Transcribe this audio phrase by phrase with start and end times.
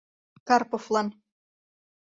[0.47, 1.07] КАРПОВЛАН